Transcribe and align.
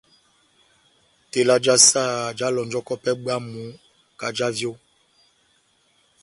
Tela 1.29 1.55
já 1.65 1.75
saha 1.89 2.33
jáhalɔnjɔkɔ 2.37 2.93
pɛhɛ 3.03 3.19
bwámu 3.23 3.61
kahá 4.19 4.35
já 4.37 4.47
vyo. 4.57 4.71